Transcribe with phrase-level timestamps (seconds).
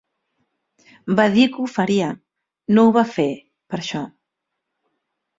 [1.17, 2.07] Va dir que ho faria:
[2.77, 3.25] no ho va fer,
[3.75, 4.01] per això.